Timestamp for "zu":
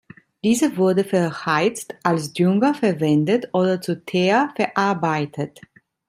3.81-4.03